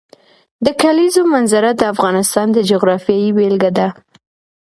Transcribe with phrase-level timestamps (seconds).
[0.65, 3.87] د کلیزو منظره د افغانستان د جغرافیې بېلګه ده.